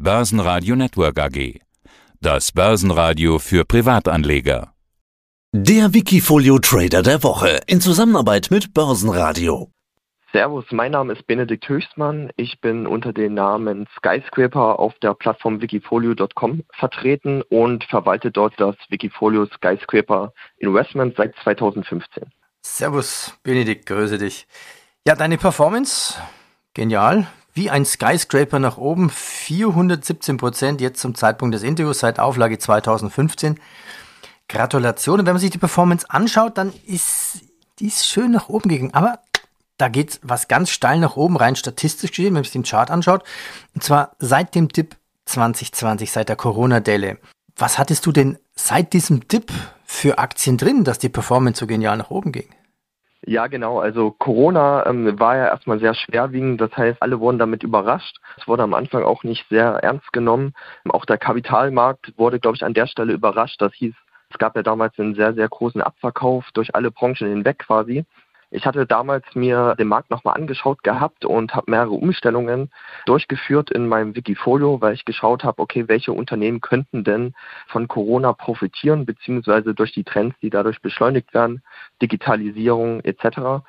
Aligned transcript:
Börsenradio 0.00 0.76
Network 0.76 1.18
AG. 1.18 1.58
Das 2.20 2.52
Börsenradio 2.52 3.40
für 3.40 3.64
Privatanleger. 3.64 4.72
Der 5.52 5.92
Wikifolio 5.92 6.60
Trader 6.60 7.02
der 7.02 7.24
Woche 7.24 7.62
in 7.66 7.80
Zusammenarbeit 7.80 8.52
mit 8.52 8.72
Börsenradio. 8.72 9.72
Servus, 10.32 10.66
mein 10.70 10.92
Name 10.92 11.14
ist 11.14 11.26
Benedikt 11.26 11.68
Höchstmann. 11.68 12.30
Ich 12.36 12.60
bin 12.60 12.86
unter 12.86 13.12
dem 13.12 13.34
Namen 13.34 13.88
Skyscraper 13.96 14.78
auf 14.78 14.96
der 15.00 15.14
Plattform 15.14 15.60
wikifolio.com 15.60 16.62
vertreten 16.78 17.42
und 17.42 17.82
verwalte 17.82 18.30
dort 18.30 18.54
das 18.58 18.76
Wikifolio 18.90 19.46
Skyscraper 19.46 20.32
Investment 20.58 21.16
seit 21.16 21.34
2015. 21.42 22.22
Servus, 22.62 23.36
Benedikt, 23.42 23.86
grüße 23.86 24.18
dich. 24.18 24.46
Ja, 25.04 25.16
deine 25.16 25.38
Performance, 25.38 26.14
genial. 26.72 27.26
Wie 27.58 27.70
ein 27.70 27.84
Skyscraper 27.84 28.60
nach 28.60 28.76
oben, 28.76 29.10
417 29.10 30.36
Prozent 30.36 30.80
jetzt 30.80 31.00
zum 31.00 31.16
Zeitpunkt 31.16 31.56
des 31.56 31.64
Interviews 31.64 31.98
seit 31.98 32.20
Auflage 32.20 32.56
2015. 32.56 33.58
Gratulation. 34.48 35.18
Und 35.18 35.26
wenn 35.26 35.32
man 35.32 35.40
sich 35.40 35.50
die 35.50 35.58
Performance 35.58 36.08
anschaut, 36.08 36.56
dann 36.56 36.72
ist 36.86 37.40
die 37.80 37.88
ist 37.88 38.06
schön 38.06 38.30
nach 38.30 38.48
oben 38.48 38.68
gegangen. 38.68 38.94
Aber 38.94 39.18
da 39.76 39.88
geht 39.88 40.20
was 40.22 40.46
ganz 40.46 40.70
steil 40.70 41.00
nach 41.00 41.16
oben, 41.16 41.36
rein 41.36 41.56
statistisch 41.56 42.12
gesehen, 42.12 42.26
wenn 42.26 42.34
man 42.34 42.44
sich 42.44 42.52
den 42.52 42.62
Chart 42.62 42.92
anschaut. 42.92 43.24
Und 43.74 43.82
zwar 43.82 44.14
seit 44.20 44.54
dem 44.54 44.68
Dip 44.68 44.94
2020, 45.24 46.12
seit 46.12 46.28
der 46.28 46.36
Corona-Delle. 46.36 47.18
Was 47.56 47.76
hattest 47.76 48.06
du 48.06 48.12
denn 48.12 48.38
seit 48.54 48.92
diesem 48.92 49.26
Dip 49.26 49.50
für 49.84 50.18
Aktien 50.18 50.58
drin, 50.58 50.84
dass 50.84 51.00
die 51.00 51.08
Performance 51.08 51.58
so 51.58 51.66
genial 51.66 51.96
nach 51.96 52.10
oben 52.10 52.30
ging? 52.30 52.50
Ja, 53.26 53.46
genau. 53.48 53.80
Also 53.80 54.12
Corona 54.12 54.86
ähm, 54.86 55.18
war 55.18 55.36
ja 55.36 55.46
erstmal 55.48 55.80
sehr 55.80 55.94
schwerwiegend. 55.94 56.60
Das 56.60 56.76
heißt, 56.76 57.02
alle 57.02 57.20
wurden 57.20 57.38
damit 57.38 57.62
überrascht. 57.62 58.18
Es 58.36 58.46
wurde 58.46 58.62
am 58.62 58.74
Anfang 58.74 59.02
auch 59.02 59.24
nicht 59.24 59.46
sehr 59.48 59.66
ernst 59.82 60.12
genommen. 60.12 60.54
Auch 60.88 61.04
der 61.04 61.18
Kapitalmarkt 61.18 62.16
wurde, 62.16 62.38
glaube 62.38 62.56
ich, 62.56 62.64
an 62.64 62.74
der 62.74 62.86
Stelle 62.86 63.12
überrascht. 63.12 63.60
Das 63.60 63.74
hieß, 63.74 63.94
es 64.30 64.38
gab 64.38 64.56
ja 64.56 64.62
damals 64.62 64.98
einen 64.98 65.14
sehr, 65.14 65.34
sehr 65.34 65.48
großen 65.48 65.82
Abverkauf 65.82 66.46
durch 66.54 66.74
alle 66.74 66.90
Branchen 66.90 67.28
hinweg 67.28 67.58
quasi. 67.58 68.04
Ich 68.50 68.64
hatte 68.64 68.86
damals 68.86 69.24
mir 69.34 69.74
den 69.78 69.88
Markt 69.88 70.10
nochmal 70.10 70.34
angeschaut 70.34 70.82
gehabt 70.82 71.26
und 71.26 71.54
habe 71.54 71.70
mehrere 71.70 71.90
Umstellungen 71.92 72.70
durchgeführt 73.04 73.70
in 73.70 73.88
meinem 73.88 74.16
Wikifolio, 74.16 74.80
weil 74.80 74.94
ich 74.94 75.04
geschaut 75.04 75.44
habe, 75.44 75.60
okay, 75.60 75.86
welche 75.86 76.12
Unternehmen 76.12 76.62
könnten 76.62 77.04
denn 77.04 77.34
von 77.66 77.88
Corona 77.88 78.32
profitieren, 78.32 79.04
beziehungsweise 79.04 79.74
durch 79.74 79.92
die 79.92 80.04
Trends, 80.04 80.34
die 80.40 80.48
dadurch 80.48 80.80
beschleunigt 80.80 81.34
werden, 81.34 81.62
Digitalisierung 82.00 83.00
etc. 83.00 83.66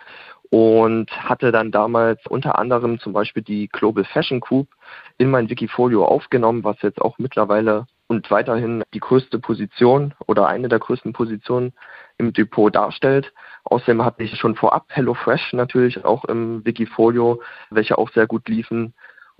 Und 0.49 1.11
hatte 1.11 1.51
dann 1.51 1.71
damals 1.71 2.25
unter 2.27 2.57
anderem 2.57 2.99
zum 2.99 3.11
Beispiel 3.11 3.43
die 3.43 3.67
Global 3.67 4.05
Fashion 4.05 4.39
Group 4.39 4.69
in 5.17 5.29
mein 5.29 5.49
Wikifolio 5.49 6.05
aufgenommen, 6.05 6.63
was 6.63 6.81
jetzt 6.81 7.01
auch 7.01 7.17
mittlerweile 7.17 7.85
und 8.09 8.29
weiterhin 8.31 8.83
die 8.93 8.99
größte 8.99 9.39
Position 9.39 10.13
oder 10.27 10.47
eine 10.47 10.67
der 10.67 10.79
größten 10.79 11.13
Positionen 11.13 11.73
im 12.17 12.33
Depot 12.33 12.75
darstellt. 12.75 13.31
Außerdem 13.63 14.03
hatte 14.03 14.23
ich 14.23 14.37
schon 14.37 14.55
vorab 14.55 14.85
HelloFresh 14.89 15.53
natürlich 15.53 16.03
auch 16.03 16.25
im 16.25 16.65
Wikifolio, 16.65 17.41
welche 17.69 17.97
auch 17.97 18.11
sehr 18.11 18.27
gut 18.27 18.49
liefen 18.49 18.93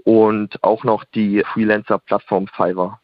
und 0.05 0.63
auch 0.63 0.83
noch 0.83 1.03
die 1.03 1.43
Freelancer-Plattform 1.51 2.47
Fiverr. 2.47 3.01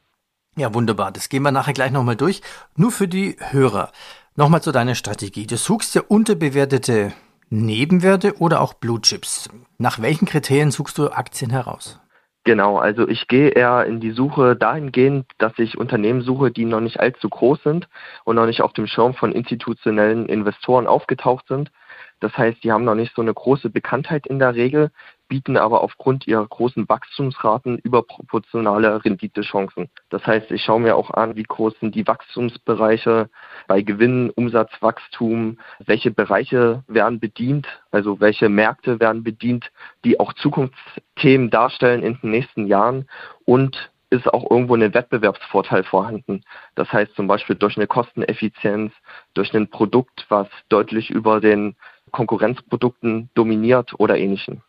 Ja, 0.55 0.73
wunderbar. 0.73 1.11
Das 1.11 1.29
gehen 1.29 1.43
wir 1.43 1.51
nachher 1.51 1.73
gleich 1.73 1.91
nochmal 1.91 2.15
durch. 2.15 2.41
Nur 2.77 2.91
für 2.91 3.07
die 3.07 3.35
Hörer. 3.39 3.91
Nochmal 4.35 4.61
zu 4.61 4.71
deiner 4.71 4.95
Strategie. 4.95 5.47
Du 5.47 5.57
suchst 5.57 5.95
ja 5.95 6.01
unterbewertete 6.07 7.11
Nebenwerte 7.49 8.37
oder 8.37 8.61
auch 8.61 8.73
Blue 8.75 9.01
Chips. 9.01 9.49
Nach 9.77 10.01
welchen 10.01 10.27
Kriterien 10.27 10.71
suchst 10.71 10.97
du 10.97 11.09
Aktien 11.09 11.51
heraus? 11.51 11.99
Genau, 12.47 12.77
also 12.77 13.07
ich 13.07 13.27
gehe 13.27 13.49
eher 13.49 13.85
in 13.85 13.99
die 13.99 14.11
Suche 14.11 14.55
dahingehend, 14.55 15.25
dass 15.39 15.57
ich 15.57 15.79
Unternehmen 15.79 16.21
suche, 16.21 16.51
die 16.51 16.65
noch 16.65 16.79
nicht 16.79 16.99
allzu 16.99 17.27
groß 17.27 17.63
sind 17.63 17.89
und 18.23 18.35
noch 18.35 18.45
nicht 18.45 18.61
auf 18.61 18.71
dem 18.71 18.85
Schirm 18.85 19.15
von 19.15 19.31
institutionellen 19.31 20.27
Investoren 20.27 20.85
aufgetaucht 20.85 21.47
sind. 21.47 21.71
Das 22.19 22.37
heißt, 22.37 22.63
die 22.63 22.71
haben 22.71 22.83
noch 22.83 22.93
nicht 22.93 23.15
so 23.15 23.23
eine 23.23 23.33
große 23.33 23.71
Bekanntheit 23.71 24.27
in 24.27 24.37
der 24.37 24.53
Regel, 24.53 24.91
bieten 25.27 25.57
aber 25.57 25.81
aufgrund 25.81 26.27
ihrer 26.27 26.45
großen 26.45 26.87
Wachstumsraten 26.87 27.77
überproportionale 27.79 29.03
Renditechancen. 29.03 29.89
Das 30.09 30.25
heißt, 30.25 30.51
ich 30.51 30.63
schaue 30.63 30.81
mir 30.81 30.95
auch 30.95 31.11
an, 31.11 31.35
wie 31.35 31.43
groß 31.43 31.79
sind 31.79 31.95
die 31.95 32.07
Wachstumsbereiche 32.07 33.29
bei 33.67 33.81
Gewinn, 33.81 34.29
Umsatzwachstum, 34.29 35.59
welche 35.85 36.11
Bereiche 36.11 36.83
werden 36.87 37.19
bedient, 37.19 37.67
also 37.91 38.19
welche 38.19 38.49
Märkte 38.49 38.99
werden 38.99 39.23
bedient, 39.23 39.71
die 40.03 40.19
auch 40.19 40.33
Zukunftsthemen 40.33 41.49
darstellen 41.49 42.03
in 42.03 42.19
den 42.21 42.31
nächsten 42.31 42.67
Jahren 42.67 43.07
und 43.45 43.91
ist 44.09 44.31
auch 44.31 44.49
irgendwo 44.49 44.75
ein 44.75 44.93
Wettbewerbsvorteil 44.93 45.83
vorhanden. 45.83 46.43
Das 46.75 46.91
heißt 46.93 47.15
zum 47.15 47.27
Beispiel 47.27 47.55
durch 47.55 47.75
eine 47.75 47.87
Kosteneffizienz, 47.87 48.93
durch 49.33 49.53
ein 49.53 49.69
Produkt, 49.69 50.25
was 50.29 50.47
deutlich 50.69 51.09
über 51.09 51.41
den 51.41 51.75
Konkurrenzprodukten 52.11 53.29
dominiert 53.33 53.99
oder 53.99 54.17
ähnlichem. 54.17 54.61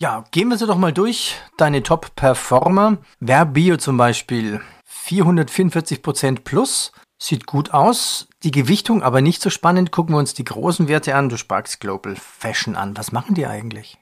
Ja, 0.00 0.24
gehen 0.30 0.48
wir 0.48 0.56
sie 0.56 0.66
doch 0.68 0.78
mal 0.78 0.92
durch. 0.92 1.40
Deine 1.56 1.82
Top-Performer. 1.82 2.98
Verbio 3.18 3.78
zum 3.78 3.96
Beispiel 3.96 4.60
444% 4.88 6.44
plus. 6.44 6.92
Sieht 7.18 7.46
gut 7.46 7.74
aus. 7.74 8.28
Die 8.44 8.52
Gewichtung 8.52 9.02
aber 9.02 9.22
nicht 9.22 9.42
so 9.42 9.50
spannend. 9.50 9.90
Gucken 9.90 10.14
wir 10.14 10.20
uns 10.20 10.34
die 10.34 10.44
großen 10.44 10.86
Werte 10.86 11.16
an. 11.16 11.28
Du 11.28 11.36
sparkst 11.36 11.80
Global 11.80 12.14
Fashion 12.14 12.76
an. 12.76 12.96
Was 12.96 13.10
machen 13.10 13.34
die 13.34 13.46
eigentlich? 13.46 13.98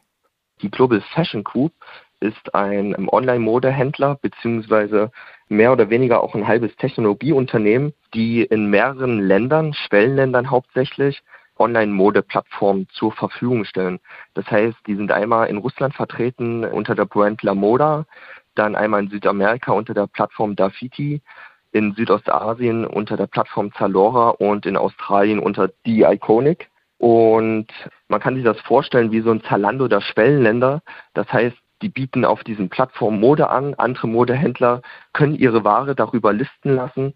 Die 0.61 0.71
Global 0.71 1.03
Fashion 1.15 1.43
Group 1.43 1.73
ist 2.21 2.55
ein 2.55 3.09
Online-Modehändler 3.09 4.17
beziehungsweise 4.17 5.11
mehr 5.49 5.73
oder 5.73 5.89
weniger 5.89 6.23
auch 6.23 6.35
ein 6.35 6.47
halbes 6.47 6.77
Technologieunternehmen, 6.77 7.95
die 8.13 8.43
in 8.43 8.67
mehreren 8.67 9.19
Ländern, 9.21 9.73
Schwellenländern 9.73 10.51
hauptsächlich, 10.51 11.23
Online-Mode-Plattformen 11.59 12.89
zur 12.93 13.13
Verfügung 13.13 13.65
stellen. 13.65 14.01
Das 14.35 14.51
heißt, 14.51 14.77
die 14.87 14.97
sind 14.97 15.13
einmal 15.13 15.49
in 15.49 15.59
Russland 15.59 15.95
vertreten 15.95 16.65
unter 16.65 16.95
der 16.95 17.07
Brand 17.07 17.43
La 17.43 17.55
Moda, 17.55 18.07
dann 18.55 18.75
einmal 18.75 19.05
in 19.05 19.11
Südamerika 19.11 19.73
unter 19.73 19.95
der 19.95 20.07
Plattform 20.07 20.57
Dafiti, 20.57 21.23
in 21.73 21.95
Südostasien 21.95 22.87
unter 22.87 23.17
der 23.17 23.27
Plattform 23.27 23.73
Zalora 23.75 24.31
und 24.31 24.65
in 24.67 24.77
Australien 24.77 25.39
unter 25.39 25.71
The 25.85 26.05
Iconic. 26.05 26.71
Und 26.99 27.67
man 28.09 28.21
kann 28.21 28.35
sich 28.35 28.45
das 28.45 28.59
vorstellen 28.61 29.13
wie 29.13 29.21
so 29.21 29.31
ein 29.31 29.43
Zalando 29.43 29.87
der 29.87 30.01
Schwellenländer. 30.01 30.81
Das 31.13 31.31
heißt, 31.31 31.57
die 31.83 31.91
bieten 31.91 32.25
auf 32.25 32.43
diesen 32.43 32.71
Plattformen 32.71 33.21
Mode 33.21 33.51
an. 33.51 33.75
Andere 33.75 34.09
Modehändler 34.09 34.81
können 35.13 35.35
ihre 35.35 35.65
Ware 35.65 35.95
darüber 35.95 36.33
listen 36.33 36.75
lassen. 36.75 37.15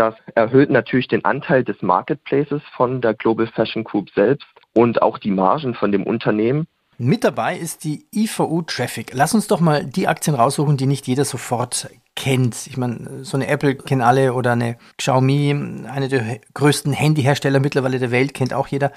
Das 0.00 0.14
erhöht 0.34 0.70
natürlich 0.70 1.08
den 1.08 1.26
Anteil 1.26 1.62
des 1.62 1.82
Marketplaces 1.82 2.62
von 2.74 3.02
der 3.02 3.12
Global 3.12 3.46
Fashion 3.46 3.84
Group 3.84 4.08
selbst 4.14 4.46
und 4.72 5.02
auch 5.02 5.18
die 5.18 5.30
Margen 5.30 5.74
von 5.74 5.92
dem 5.92 6.04
Unternehmen. 6.04 6.66
Mit 6.96 7.22
dabei 7.22 7.58
ist 7.58 7.84
die 7.84 8.06
IVU 8.10 8.62
Traffic. 8.62 9.10
Lass 9.12 9.34
uns 9.34 9.46
doch 9.46 9.60
mal 9.60 9.84
die 9.84 10.08
Aktien 10.08 10.34
raussuchen, 10.34 10.78
die 10.78 10.86
nicht 10.86 11.06
jeder 11.06 11.26
sofort 11.26 11.90
kennt. 12.16 12.66
Ich 12.66 12.78
meine, 12.78 13.24
so 13.24 13.36
eine 13.36 13.48
Apple 13.48 13.74
kennen 13.74 14.00
alle 14.00 14.32
oder 14.32 14.52
eine 14.52 14.78
Xiaomi, 14.96 15.84
eine 15.86 16.08
der 16.08 16.40
größten 16.54 16.94
Handyhersteller 16.94 17.60
mittlerweile 17.60 17.98
der 17.98 18.10
Welt, 18.10 18.32
kennt 18.32 18.54
auch 18.54 18.68
jeder. 18.68 18.92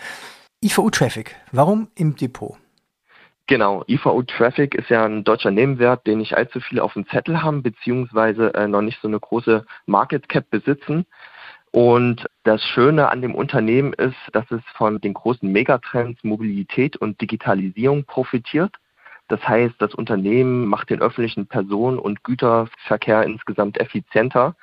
IVU 0.63 0.89
Traffic. 0.89 1.35
Warum 1.51 1.89
im 1.95 2.15
Depot? 2.15 2.55
Genau, 3.47 3.83
IVU 3.87 4.23
Traffic 4.23 4.73
ist 4.73 4.89
ja 4.89 5.05
ein 5.05 5.25
deutscher 5.25 5.51
Nebenwert, 5.51 6.07
den 6.07 6.19
nicht 6.19 6.35
allzu 6.35 6.61
viele 6.61 6.81
auf 6.81 6.93
dem 6.93 7.05
Zettel 7.07 7.43
haben, 7.43 7.61
beziehungsweise 7.61 8.53
äh, 8.53 8.67
noch 8.67 8.81
nicht 8.81 9.01
so 9.01 9.07
eine 9.09 9.19
große 9.19 9.65
Market 9.85 10.29
Cap 10.29 10.49
besitzen. 10.49 11.05
Und 11.71 12.25
das 12.43 12.63
Schöne 12.63 13.09
an 13.09 13.21
dem 13.21 13.35
Unternehmen 13.35 13.93
ist, 13.93 14.15
dass 14.31 14.49
es 14.51 14.61
von 14.75 15.01
den 15.01 15.13
großen 15.13 15.51
Megatrends 15.51 16.23
Mobilität 16.23 16.95
und 16.97 17.19
Digitalisierung 17.19 18.05
profitiert. 18.05 18.77
Das 19.27 19.45
heißt, 19.45 19.75
das 19.79 19.93
Unternehmen 19.93 20.67
macht 20.67 20.89
den 20.89 21.01
öffentlichen 21.01 21.47
Personen- 21.47 21.99
und 21.99 22.23
Güterverkehr 22.23 23.23
insgesamt 23.23 23.79
effizienter. 23.79 24.55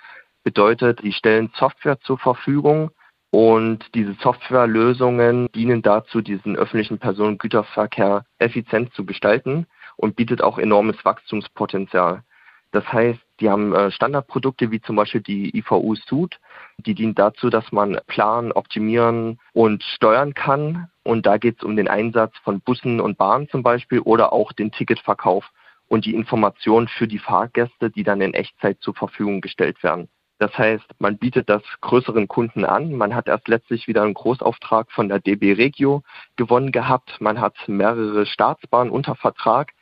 Bedeutet, 0.43 1.01
sie 1.03 1.13
stellen 1.13 1.51
Software 1.55 2.01
zur 2.01 2.19
Verfügung, 2.19 2.93
und 3.31 3.95
diese 3.95 4.15
Softwarelösungen 4.15 5.49
dienen 5.55 5.83
dazu, 5.83 6.21
diesen 6.21 6.57
öffentlichen 6.57 6.99
Personengüterverkehr 6.99 8.25
effizient 8.39 8.93
zu 8.95 9.05
gestalten 9.05 9.67
und 9.97 10.17
bietet 10.17 10.43
auch 10.43 10.59
enormes 10.59 11.05
Wachstumspotenzial. 11.05 12.25
Das 12.73 12.93
heißt, 12.93 13.21
die 13.41 13.51
haben 13.51 13.75
äh, 13.75 13.91
Standardprodukte 13.91 14.71
wie 14.71 14.81
zum 14.81 14.97
Beispiel 14.97 15.21
die 15.21 15.57
IVU 15.57 15.97
Suite, 15.97 16.39
die 16.79 16.95
dient 16.95 17.19
dazu, 17.19 17.51
dass 17.51 17.73
man 17.73 17.99
planen, 18.07 18.53
optimieren 18.53 19.41
und 19.53 19.83
steuern 19.83 20.35
kann. 20.35 20.89
Und 21.03 21.27
da 21.27 21.39
geht 21.39 21.59
es 21.59 21.65
um 21.65 21.77
den 21.77 21.89
Einsatz 21.89 22.37
von 22.45 22.61
Bussen 22.61 23.01
und 23.01 23.19
Bahnen 23.19 23.49
zum 23.49 23.63
Beispiel 23.63 24.01
oder 24.01 24.33
auch 24.33 24.53
den 24.53 24.71
Ticketverkauf 24.71 25.51
und 25.89 26.05
die 26.05 26.15
Informationen 26.15 26.87
für 26.87 27.09
die 27.09 27.19
Fahrgäste, 27.19 27.91
die 27.91 28.05
dann 28.05 28.21
in 28.21 28.35
Echtzeit 28.35 28.79
zur 28.81 28.95
Verfügung 28.95 29.41
gestellt 29.41 29.83
werden. 29.83 30.09
Das 30.41 30.57
heißt, 30.57 30.87
man 30.99 31.19
bietet 31.19 31.51
das 31.51 31.63
größeren 31.83 32.27
Kunden 32.27 32.65
an. 32.65 32.95
Man 32.95 33.15
hat 33.15 33.29
erst 33.29 33.47
letztlich 33.47 33.87
wieder 33.87 34.03
einen 34.03 34.15
Großauftrag 34.15 34.91
von 34.91 35.11
der 35.11 35.21
DB 35.21 35.53
Regio 35.53 36.03
gewonnen 36.37 36.73
gehabt. 36.73 37.21
Man 37.21 37.43
hat 37.43 37.57
mehrere 37.67 38.25
Staatsbahnen 38.25 38.91
unter 38.91 39.17
Vertrag. 39.17 39.73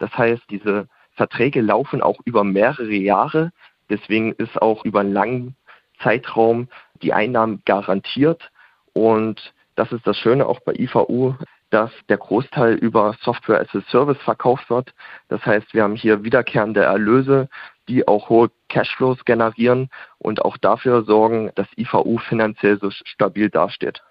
Das 0.00 0.12
heißt, 0.18 0.42
diese 0.50 0.88
Verträge 1.12 1.60
laufen 1.60 2.02
auch 2.02 2.18
über 2.24 2.42
mehrere 2.42 2.92
Jahre. 2.94 3.52
Deswegen 3.90 4.32
ist 4.32 4.60
auch 4.60 4.84
über 4.84 5.00
einen 5.00 5.12
langen 5.12 5.56
Zeitraum 6.02 6.68
die 7.00 7.12
Einnahmen 7.12 7.62
garantiert. 7.64 8.50
Und 8.94 9.54
das 9.76 9.92
ist 9.92 10.04
das 10.04 10.16
Schöne 10.16 10.46
auch 10.46 10.58
bei 10.58 10.74
IVU, 10.74 11.34
dass 11.70 11.92
der 12.08 12.16
Großteil 12.16 12.74
über 12.74 13.14
Software 13.20 13.60
as 13.60 13.72
a 13.72 13.82
Service 13.88 14.20
verkauft 14.24 14.68
wird. 14.68 14.92
Das 15.28 15.46
heißt, 15.46 15.74
wir 15.74 15.84
haben 15.84 15.94
hier 15.94 16.24
wiederkehrende 16.24 16.82
Erlöse, 16.82 17.48
die 17.88 18.06
auch 18.06 18.28
hohe 18.28 18.50
Cashflows 18.68 19.24
generieren 19.24 19.90
und 20.18 20.44
auch 20.44 20.56
dafür 20.56 21.04
sorgen, 21.04 21.50
dass 21.54 21.66
IVU 21.76 22.18
finanziell 22.18 22.78
so 22.78 22.90
stabil 22.90 23.50
dasteht. 23.50 24.02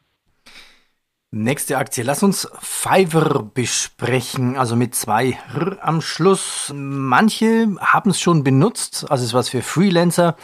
Nächste 1.30 1.78
Aktie. 1.78 2.04
Lass 2.04 2.24
uns 2.24 2.50
Fiverr 2.60 3.44
besprechen, 3.54 4.58
also 4.58 4.78
mit 4.78 4.96
zwei 4.96 5.38
R 5.54 5.78
am 5.82 6.00
Schluss. 6.02 6.72
Manche 6.74 7.68
haben 7.82 8.12
es 8.12 8.22
schon 8.22 8.46
benutzt, 8.46 9.06
also 9.10 9.24
es 9.24 9.30
ist 9.30 9.34
was 9.34 9.50
für 9.50 9.62
Freelancer 9.62 10.38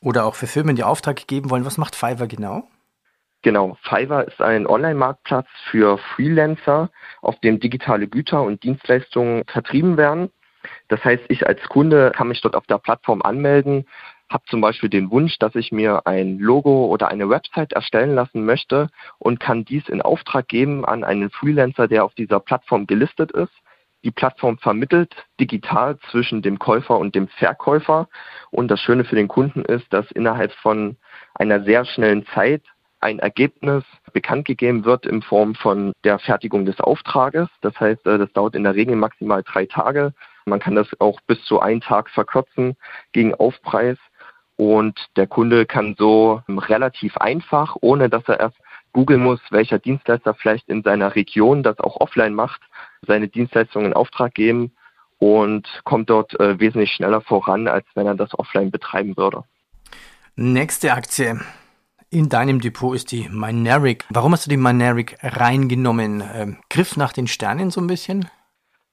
oder 0.00 0.24
auch 0.24 0.34
für 0.34 0.46
Firmen, 0.46 0.76
die 0.76 0.82
Auftrag 0.82 1.26
geben 1.26 1.50
wollen. 1.50 1.66
Was 1.66 1.76
macht 1.76 1.94
Fiverr 1.94 2.26
genau? 2.26 2.68
Genau, 3.42 3.76
Fiverr 3.82 4.28
ist 4.28 4.40
ein 4.40 4.66
Online-Marktplatz 4.66 5.46
für 5.70 5.98
Freelancer, 6.14 6.90
auf 7.22 7.38
dem 7.40 7.60
digitale 7.60 8.08
Güter 8.08 8.42
und 8.42 8.62
Dienstleistungen 8.62 9.44
vertrieben 9.46 9.96
werden. 9.96 10.30
Das 10.90 11.04
heißt, 11.04 11.22
ich 11.28 11.46
als 11.46 11.62
Kunde 11.68 12.10
kann 12.14 12.28
mich 12.28 12.40
dort 12.40 12.56
auf 12.56 12.66
der 12.66 12.78
Plattform 12.78 13.22
anmelden, 13.22 13.86
habe 14.28 14.42
zum 14.46 14.60
Beispiel 14.60 14.88
den 14.88 15.10
Wunsch, 15.12 15.38
dass 15.38 15.54
ich 15.54 15.70
mir 15.70 16.04
ein 16.04 16.38
Logo 16.38 16.86
oder 16.86 17.08
eine 17.08 17.28
Website 17.30 17.72
erstellen 17.72 18.14
lassen 18.14 18.44
möchte 18.44 18.88
und 19.18 19.38
kann 19.38 19.64
dies 19.64 19.88
in 19.88 20.02
Auftrag 20.02 20.48
geben 20.48 20.84
an 20.84 21.04
einen 21.04 21.30
Freelancer, 21.30 21.86
der 21.86 22.04
auf 22.04 22.14
dieser 22.14 22.40
Plattform 22.40 22.88
gelistet 22.88 23.30
ist. 23.30 23.52
Die 24.02 24.10
Plattform 24.10 24.58
vermittelt 24.58 25.14
digital 25.38 25.96
zwischen 26.10 26.42
dem 26.42 26.58
Käufer 26.58 26.98
und 26.98 27.14
dem 27.14 27.28
Verkäufer. 27.28 28.08
Und 28.50 28.68
das 28.68 28.80
Schöne 28.80 29.04
für 29.04 29.16
den 29.16 29.28
Kunden 29.28 29.64
ist, 29.64 29.92
dass 29.92 30.10
innerhalb 30.10 30.52
von 30.54 30.96
einer 31.34 31.62
sehr 31.62 31.84
schnellen 31.84 32.26
Zeit 32.34 32.62
ein 33.00 33.18
Ergebnis 33.20 33.84
bekannt 34.12 34.44
gegeben 34.44 34.84
wird 34.84 35.06
in 35.06 35.22
Form 35.22 35.54
von 35.54 35.92
der 36.04 36.18
Fertigung 36.18 36.66
des 36.66 36.80
Auftrages. 36.80 37.48
Das 37.60 37.78
heißt, 37.78 38.06
äh, 38.06 38.18
das 38.18 38.32
dauert 38.32 38.56
in 38.56 38.64
der 38.64 38.74
Regel 38.74 38.96
maximal 38.96 39.42
drei 39.42 39.66
Tage. 39.66 40.12
Man 40.50 40.60
kann 40.60 40.74
das 40.74 40.88
auch 40.98 41.20
bis 41.22 41.42
zu 41.44 41.60
einen 41.60 41.80
Tag 41.80 42.10
verkürzen 42.10 42.76
gegen 43.12 43.34
Aufpreis. 43.34 43.96
Und 44.56 44.98
der 45.16 45.26
Kunde 45.26 45.64
kann 45.64 45.94
so 45.98 46.42
relativ 46.46 47.16
einfach, 47.16 47.76
ohne 47.80 48.10
dass 48.10 48.28
er 48.28 48.40
erst 48.40 48.58
googeln 48.92 49.22
muss, 49.22 49.40
welcher 49.50 49.78
Dienstleister 49.78 50.34
vielleicht 50.34 50.68
in 50.68 50.82
seiner 50.82 51.14
Region 51.14 51.62
das 51.62 51.78
auch 51.78 51.98
offline 52.00 52.34
macht, 52.34 52.60
seine 53.06 53.28
Dienstleistungen 53.28 53.86
in 53.86 53.92
Auftrag 53.94 54.34
geben 54.34 54.72
und 55.18 55.66
kommt 55.84 56.10
dort 56.10 56.38
äh, 56.40 56.58
wesentlich 56.58 56.92
schneller 56.92 57.20
voran, 57.20 57.68
als 57.68 57.86
wenn 57.94 58.06
er 58.06 58.14
das 58.14 58.38
offline 58.38 58.70
betreiben 58.70 59.16
würde. 59.16 59.44
Nächste 60.34 60.92
Aktie 60.92 61.40
in 62.10 62.28
deinem 62.28 62.60
Depot 62.60 62.94
ist 62.94 63.12
die 63.12 63.28
Mineric. 63.30 64.04
Warum 64.10 64.32
hast 64.32 64.46
du 64.46 64.50
die 64.50 64.56
Mineric 64.56 65.16
reingenommen? 65.22 66.22
Ähm, 66.34 66.58
Griff 66.68 66.96
nach 66.96 67.12
den 67.12 67.28
Sternen 67.28 67.70
so 67.70 67.80
ein 67.80 67.86
bisschen? 67.86 68.28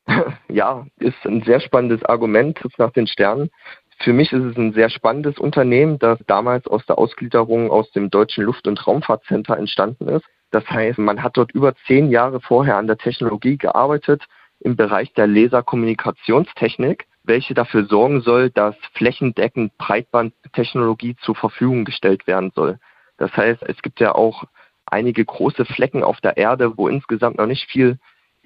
Ja, 0.50 0.86
ist 1.00 1.26
ein 1.26 1.44
sehr 1.44 1.60
spannendes 1.60 2.04
Argument, 2.06 2.60
nach 2.78 2.92
den 2.92 3.08
Sternen. 3.08 3.50
Für 4.00 4.14
mich 4.14 4.32
ist 4.32 4.44
es 4.44 4.58
ein 4.58 4.74
sehr 4.74 4.90
spannendes 4.90 5.40
Unternehmen, 5.40 6.00
das 6.00 6.20
damals 6.28 6.68
aus 6.68 6.86
der 6.86 6.98
Ausgliederung 6.98 7.72
aus 7.72 7.92
dem 7.92 8.10
Deutschen 8.10 8.44
Luft- 8.44 8.68
und 8.68 8.86
Raumfahrtcenter 8.86 9.58
entstanden 9.58 10.08
ist. 10.08 10.26
Das 10.52 10.70
heißt, 10.70 11.00
man 11.00 11.24
hat 11.24 11.36
dort 11.36 11.52
über 11.52 11.74
zehn 11.88 12.10
Jahre 12.10 12.40
vorher 12.40 12.78
an 12.78 12.88
der 12.88 12.98
Technologie 12.98 13.58
gearbeitet 13.58 14.24
im 14.60 14.76
Bereich 14.76 15.14
der 15.14 15.28
Laserkommunikationstechnik, 15.28 17.08
welche 17.24 17.54
dafür 17.54 17.86
sorgen 17.86 18.22
soll, 18.22 18.50
dass 18.50 18.76
flächendeckend 18.94 19.78
Breitbandtechnologie 19.78 21.16
zur 21.18 21.36
Verfügung 21.36 21.84
gestellt 21.84 22.28
werden 22.28 22.52
soll. 22.56 22.80
Das 23.18 23.36
heißt, 23.36 23.64
es 23.64 23.82
gibt 23.82 24.00
ja 24.00 24.16
auch 24.16 24.46
einige 24.86 25.26
große 25.26 25.66
Flecken 25.66 26.04
auf 26.04 26.22
der 26.22 26.38
Erde, 26.38 26.78
wo 26.78 26.88
insgesamt 26.88 27.38
noch 27.38 27.48
nicht 27.48 27.70
viel 27.70 27.98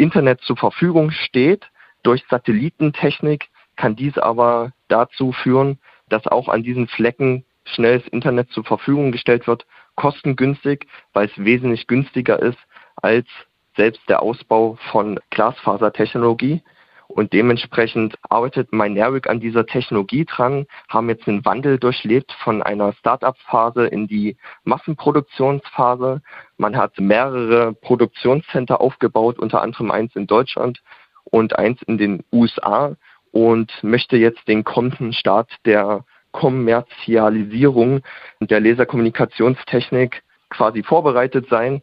Internet 0.02 0.42
zur 0.42 0.58
Verfügung 0.58 1.12
steht. 1.12 1.70
Durch 2.02 2.24
Satellitentechnik 2.28 3.50
kann 3.76 3.96
dies 3.96 4.18
aber 4.18 4.74
dazu 4.88 5.32
führen, 5.32 5.78
dass 6.10 6.26
auch 6.26 6.50
an 6.50 6.64
diesen 6.64 6.88
Flecken 6.88 7.46
schnelles 7.66 8.08
Internet 8.08 8.50
zur 8.50 8.64
Verfügung 8.64 9.12
gestellt 9.12 9.46
wird, 9.46 9.68
kostengünstig, 9.96 10.88
weil 11.14 11.28
es 11.28 11.38
wesentlich 11.38 11.86
günstiger 11.86 12.42
ist 12.42 12.58
als 12.96 13.28
selbst 13.78 14.02
der 14.10 14.24
Ausbau 14.24 14.78
von 14.92 15.20
Glasfasertechnologie. 15.30 16.64
Und 17.12 17.34
dementsprechend 17.34 18.18
arbeitet 18.30 18.72
Myneric 18.72 19.30
an 19.30 19.40
dieser 19.40 19.66
Technologie 19.66 20.26
dran, 20.26 20.66
haben 20.90 21.10
jetzt 21.10 21.28
einen 21.28 21.46
Wandel 21.46 21.78
durchlebt 21.78 22.32
von 22.44 22.64
einer 22.64 22.94
Start-up-Phase 22.94 23.88
in 23.88 24.08
die 24.08 24.38
Massenproduktionsphase. 24.64 26.22
Man 26.58 26.78
hat 26.78 27.00
mehrere 27.00 27.74
Produktionscenter 27.74 28.80
aufgebaut, 28.82 29.40
unter 29.40 29.62
anderem 29.62 29.92
eins 29.92 30.16
in 30.16 30.26
Deutschland 30.26 30.82
und 31.26 31.58
eins 31.58 31.82
in 31.84 31.98
den 31.98 32.24
USA 32.32 32.96
und 33.32 33.72
möchte 33.84 34.18
jetzt 34.18 34.48
den 34.48 34.64
kommenden 34.64 35.14
Start 35.14 35.50
der 35.66 36.06
Kommerzialisierung 36.32 38.02
der 38.40 38.60
Laserkommunikationstechnik 38.60 40.24
quasi 40.50 40.84
vorbereitet 40.84 41.48
sein. 41.50 41.82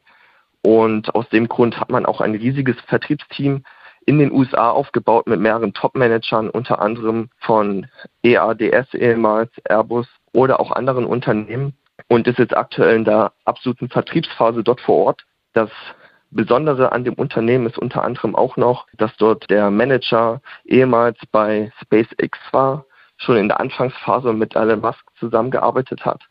Und 0.62 1.14
aus 1.14 1.28
dem 1.28 1.48
Grund 1.48 1.78
hat 1.78 1.90
man 1.90 2.06
auch 2.06 2.20
ein 2.20 2.34
riesiges 2.34 2.76
Vertriebsteam 2.86 3.62
in 4.08 4.19
den 4.19 4.32
USA 4.32 4.70
aufgebaut 4.70 5.26
mit 5.26 5.38
mehreren 5.38 5.75
Top-Managern, 5.75 6.49
unter 6.49 6.81
anderem 6.81 7.28
von 7.40 7.88
EADS 8.22 8.94
ehemals, 8.94 9.50
Airbus 9.69 10.08
oder 10.32 10.60
auch 10.60 10.72
anderen 10.72 11.05
Unternehmen 11.05 11.75
und 12.08 12.26
ist 12.26 12.38
jetzt 12.38 12.56
aktuell 12.56 12.96
in 12.96 13.05
der 13.05 13.32
absoluten 13.44 13.90
Vertriebsphase 13.90 14.64
dort 14.64 14.81
vor 14.81 14.96
Ort. 15.05 15.26
Das 15.52 15.69
Besondere 16.31 16.93
an 16.93 17.05
dem 17.05 17.14
Unternehmen 17.14 17.66
ist 17.66 17.76
unter 17.76 18.02
anderem 18.02 18.34
auch 18.34 18.56
noch, 18.56 18.87
dass 18.96 19.14
dort 19.19 19.50
der 19.50 19.70
Manager 19.70 20.40
ehemals 20.64 21.19
bei 21.31 21.70
SpaceX 21.82 22.38
war, 22.50 22.87
schon 23.19 23.37
in 23.37 23.49
der 23.49 23.61
Anfangsphase 23.61 24.32
mit 24.32 24.56
Elon 24.56 24.81
Musk 24.81 25.04
zusammengearbeitet 25.19 26.06
hat. 26.06 26.22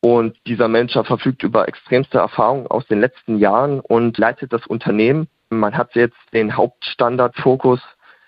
Und 0.00 0.36
dieser 0.46 0.68
Manager 0.68 1.02
verfügt 1.02 1.42
über 1.42 1.66
extremste 1.66 2.18
Erfahrung 2.18 2.68
aus 2.68 2.86
den 2.86 3.00
letzten 3.00 3.38
Jahren 3.38 3.80
und 3.80 4.18
leitet 4.18 4.52
das 4.52 4.64
Unternehmen. 4.68 5.26
Man 5.58 5.76
hat 5.76 5.94
jetzt 5.94 6.18
den 6.32 6.56
Hauptstandardfokus 6.56 7.80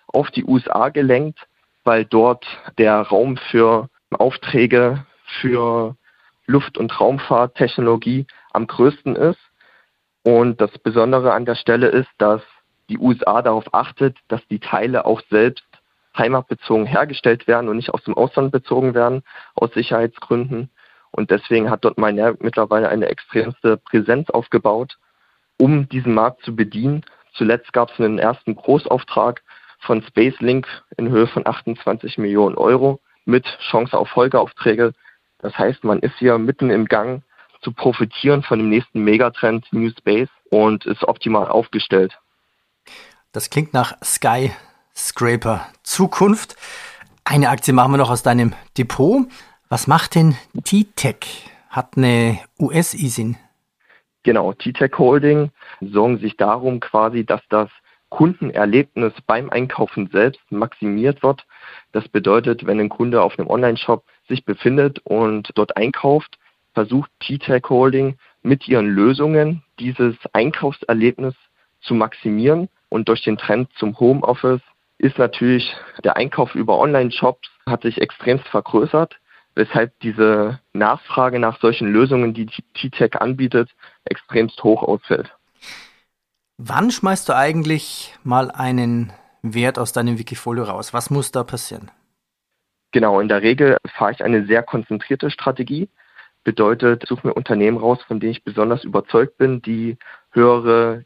auf 0.08 0.30
die 0.30 0.44
USA 0.44 0.88
gelenkt, 0.88 1.46
weil 1.84 2.04
dort 2.04 2.46
der 2.78 3.00
Raum 3.00 3.36
für 3.36 3.88
Aufträge 4.10 5.04
für 5.40 5.96
Luft- 6.46 6.78
und 6.78 7.00
Raumfahrttechnologie 7.00 8.26
am 8.52 8.66
größten 8.66 9.16
ist. 9.16 9.40
Und 10.22 10.60
das 10.60 10.76
Besondere 10.78 11.32
an 11.32 11.44
der 11.44 11.54
Stelle 11.54 11.88
ist, 11.88 12.10
dass 12.18 12.42
die 12.88 12.98
USA 12.98 13.42
darauf 13.42 13.72
achtet, 13.72 14.16
dass 14.28 14.46
die 14.48 14.60
Teile 14.60 15.04
auch 15.04 15.20
selbst 15.30 15.64
heimatbezogen 16.16 16.86
hergestellt 16.86 17.46
werden 17.46 17.68
und 17.68 17.76
nicht 17.76 17.90
aus 17.90 18.02
dem 18.04 18.14
Ausland 18.14 18.52
bezogen 18.52 18.94
werden, 18.94 19.22
aus 19.54 19.72
Sicherheitsgründen. 19.74 20.70
Und 21.10 21.30
deswegen 21.30 21.70
hat 21.70 21.84
dort 21.84 21.98
Miner 21.98 22.34
mittlerweile 22.40 22.88
eine 22.88 23.06
extremste 23.06 23.76
Präsenz 23.76 24.30
aufgebaut, 24.30 24.98
um 25.58 25.88
diesen 25.88 26.14
Markt 26.14 26.42
zu 26.42 26.54
bedienen. 26.54 27.04
Zuletzt 27.36 27.72
gab 27.72 27.90
es 27.90 28.00
einen 28.00 28.18
ersten 28.18 28.56
Großauftrag 28.56 29.42
von 29.80 30.02
SpaceLink 30.02 30.66
in 30.96 31.08
Höhe 31.08 31.26
von 31.26 31.46
28 31.46 32.18
Millionen 32.18 32.56
Euro 32.56 33.00
mit 33.24 33.46
Chance 33.70 33.96
auf 33.96 34.08
Folgeaufträge. 34.08 34.92
Das 35.38 35.56
heißt, 35.56 35.84
man 35.84 35.98
ist 35.98 36.14
hier 36.18 36.38
mitten 36.38 36.70
im 36.70 36.86
Gang 36.86 37.22
zu 37.60 37.72
profitieren 37.72 38.42
von 38.42 38.58
dem 38.58 38.68
nächsten 38.68 39.00
Megatrend 39.00 39.66
New 39.72 39.90
Space 39.90 40.28
und 40.50 40.86
ist 40.86 41.04
optimal 41.04 41.48
aufgestellt. 41.48 42.18
Das 43.32 43.50
klingt 43.50 43.74
nach 43.74 43.96
Skyscraper 44.02 45.66
Zukunft. 45.82 46.56
Eine 47.24 47.50
Aktie 47.50 47.74
machen 47.74 47.92
wir 47.92 47.98
noch 47.98 48.10
aus 48.10 48.22
deinem 48.22 48.54
Depot. 48.78 49.26
Was 49.68 49.86
macht 49.86 50.14
denn 50.14 50.36
T-Tech? 50.64 51.50
Hat 51.68 51.96
eine 51.96 52.38
US-ISIN? 52.58 53.36
Genau, 54.26 54.52
T-Tech 54.52 54.90
Holding 54.98 55.52
sorgen 55.80 56.18
sich 56.18 56.36
darum 56.36 56.80
quasi, 56.80 57.24
dass 57.24 57.42
das 57.48 57.70
Kundenerlebnis 58.08 59.12
beim 59.24 59.50
Einkaufen 59.50 60.08
selbst 60.10 60.40
maximiert 60.50 61.22
wird. 61.22 61.46
Das 61.92 62.08
bedeutet, 62.08 62.66
wenn 62.66 62.80
ein 62.80 62.88
Kunde 62.88 63.22
auf 63.22 63.38
einem 63.38 63.48
Online-Shop 63.48 64.04
sich 64.26 64.44
befindet 64.44 64.98
und 65.04 65.50
dort 65.54 65.76
einkauft, 65.76 66.38
versucht 66.74 67.08
T-Tech 67.20 67.62
Holding 67.68 68.16
mit 68.42 68.66
ihren 68.66 68.88
Lösungen 68.88 69.62
dieses 69.78 70.16
Einkaufserlebnis 70.32 71.36
zu 71.80 71.94
maximieren. 71.94 72.68
Und 72.88 73.08
durch 73.08 73.22
den 73.22 73.38
Trend 73.38 73.70
zum 73.74 73.96
Homeoffice 74.00 74.62
ist 74.98 75.18
natürlich 75.18 75.72
der 76.02 76.16
Einkauf 76.16 76.56
über 76.56 76.80
Online-Shops 76.80 77.48
hat 77.68 77.82
sich 77.82 78.00
extremst 78.00 78.48
vergrößert, 78.48 79.20
weshalb 79.56 79.98
diese 80.00 80.60
Nachfrage 80.72 81.40
nach 81.40 81.58
solchen 81.60 81.90
Lösungen, 81.90 82.34
die 82.34 82.46
T-Tech 82.46 83.20
anbietet, 83.20 83.70
extremst 84.04 84.62
hoch 84.62 84.82
ausfällt. 84.82 85.34
Wann 86.58 86.90
schmeißt 86.90 87.28
du 87.28 87.34
eigentlich 87.34 88.14
mal 88.22 88.50
einen 88.50 89.12
Wert 89.42 89.78
aus 89.78 89.92
deinem 89.92 90.18
Wikifolio 90.18 90.64
raus? 90.64 90.94
Was 90.94 91.10
muss 91.10 91.32
da 91.32 91.42
passieren? 91.42 91.90
Genau, 92.92 93.20
in 93.20 93.28
der 93.28 93.42
Regel 93.42 93.78
fahre 93.94 94.12
ich 94.12 94.22
eine 94.24 94.46
sehr 94.46 94.62
konzentrierte 94.62 95.30
Strategie. 95.30 95.88
Bedeutet, 96.44 97.04
suche 97.06 97.26
mir 97.26 97.34
Unternehmen 97.34 97.76
raus, 97.76 97.98
von 98.06 98.20
denen 98.20 98.32
ich 98.32 98.44
besonders 98.44 98.84
überzeugt 98.84 99.36
bin, 99.36 99.60
die 99.62 99.98
höhere 100.30 101.04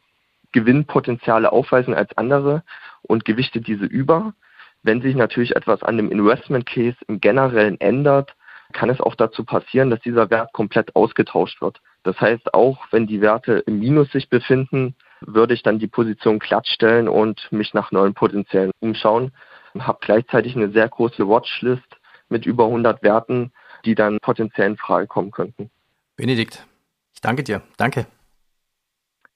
Gewinnpotenziale 0.52 1.50
aufweisen 1.50 1.94
als 1.94 2.16
andere 2.18 2.62
und 3.02 3.24
gewichte 3.24 3.60
diese 3.60 3.86
über. 3.86 4.34
Wenn 4.82 5.02
sich 5.02 5.14
natürlich 5.14 5.56
etwas 5.56 5.82
an 5.82 5.96
dem 5.96 6.10
Investment 6.10 6.66
Case 6.66 6.96
im 7.06 7.20
Generellen 7.20 7.80
ändert, 7.80 8.34
kann 8.72 8.90
es 8.90 9.00
auch 9.00 9.14
dazu 9.14 9.44
passieren, 9.44 9.90
dass 9.90 10.00
dieser 10.00 10.30
Wert 10.30 10.52
komplett 10.52 10.94
ausgetauscht 10.96 11.60
wird. 11.60 11.80
Das 12.02 12.20
heißt, 12.20 12.54
auch 12.54 12.78
wenn 12.90 13.06
die 13.06 13.20
Werte 13.20 13.64
im 13.66 13.78
Minus 13.78 14.10
sich 14.10 14.28
befinden, 14.28 14.94
würde 15.20 15.54
ich 15.54 15.62
dann 15.62 15.78
die 15.78 15.86
Position 15.86 16.38
glatt 16.38 16.66
stellen 16.66 17.08
und 17.08 17.50
mich 17.50 17.74
nach 17.74 17.92
neuen 17.92 18.14
Potenzialen 18.14 18.70
umschauen. 18.80 19.32
Habe 19.78 19.98
gleichzeitig 20.00 20.56
eine 20.56 20.70
sehr 20.70 20.88
große 20.88 21.28
Watchlist 21.28 21.82
mit 22.28 22.46
über 22.46 22.64
100 22.64 23.02
Werten, 23.02 23.52
die 23.84 23.94
dann 23.94 24.18
potenziell 24.20 24.68
in 24.68 24.76
Frage 24.76 25.06
kommen 25.06 25.30
könnten. 25.30 25.70
Benedikt, 26.16 26.66
ich 27.14 27.20
danke 27.20 27.44
dir. 27.44 27.62
Danke. 27.76 28.06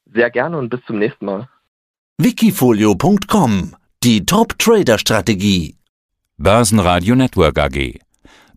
Sehr 0.07 0.31
gerne 0.31 0.59
und 0.59 0.69
bis 0.69 0.85
zum 0.87 0.99
nächsten 0.99 1.27
Mal. 1.27 1.49
Wikifolio.com 2.19 3.75
Die 4.03 4.25
Top-Trader-Strategie. 4.25 5.77
Börsenradio 6.37 7.15
Network 7.15 7.59
AG. 7.59 8.04